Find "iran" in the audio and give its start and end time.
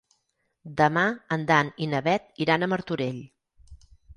2.47-2.65